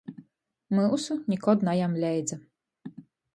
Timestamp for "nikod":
1.33-1.65